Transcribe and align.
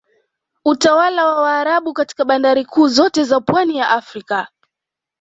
Utawala 0.65 1.25
wa 1.25 1.41
Waarabu 1.41 1.93
katika 1.93 2.25
bandari 2.25 2.65
kuu 2.65 2.87
zote 2.87 3.23
za 3.23 3.39
pwani 3.39 3.77
ya 3.77 3.89
Afrika 3.89 4.47